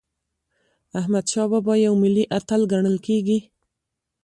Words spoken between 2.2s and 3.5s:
اتل ګڼل کېږي.